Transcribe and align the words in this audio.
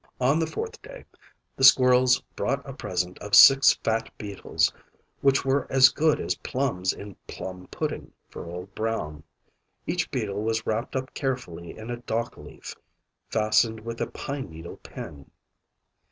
On 0.19 0.39
the 0.39 0.47
fourth 0.47 0.81
day 0.81 1.05
the 1.55 1.63
squirrels 1.63 2.21
brought 2.35 2.67
a 2.67 2.73
present 2.73 3.19
of 3.19 3.35
six 3.35 3.73
fat 3.83 4.09
beetles, 4.17 4.73
which 5.21 5.45
were 5.45 5.67
as 5.71 5.89
good 5.89 6.19
as 6.19 6.33
plums 6.33 6.91
in 6.91 7.13
PLUM 7.27 7.67
PUDDING 7.67 8.11
for 8.27 8.47
Old 8.49 8.73
Brown. 8.73 9.21
Each 9.85 10.09
beetle 10.09 10.41
was 10.41 10.65
wrapped 10.65 10.95
up 10.95 11.13
carefully 11.13 11.77
in 11.77 11.91
a 11.91 11.97
dockleaf, 11.97 12.75
fastened 13.29 13.81
with 13.81 14.01
a 14.01 14.07
pine 14.07 14.49
needle 14.49 14.77
pin. 14.77 15.29